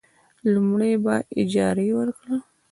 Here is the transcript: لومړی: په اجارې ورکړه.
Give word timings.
لومړی: 0.53 0.93
په 1.03 1.15
اجارې 1.39 1.87
ورکړه. 1.97 2.37